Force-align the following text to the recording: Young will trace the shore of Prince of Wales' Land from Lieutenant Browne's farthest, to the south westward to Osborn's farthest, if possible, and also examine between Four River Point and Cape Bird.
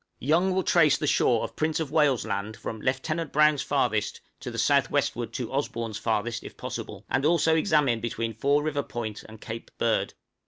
Young 0.17 0.51
will 0.55 0.63
trace 0.63 0.97
the 0.97 1.05
shore 1.05 1.43
of 1.43 1.55
Prince 1.55 1.79
of 1.79 1.91
Wales' 1.91 2.25
Land 2.25 2.57
from 2.57 2.81
Lieutenant 2.81 3.31
Browne's 3.31 3.61
farthest, 3.61 4.19
to 4.39 4.49
the 4.49 4.57
south 4.57 4.89
westward 4.89 5.31
to 5.33 5.53
Osborn's 5.53 5.99
farthest, 5.99 6.43
if 6.43 6.57
possible, 6.57 7.05
and 7.07 7.23
also 7.23 7.55
examine 7.55 7.99
between 7.99 8.33
Four 8.33 8.63
River 8.63 8.81
Point 8.81 9.21
and 9.29 9.39
Cape 9.39 9.69
Bird. 9.77 10.15